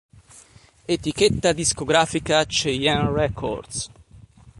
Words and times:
Etichetta 0.87 1.53
Discografica 1.53 2.43
Cheyenne 2.47 3.11
Records. 3.13 3.87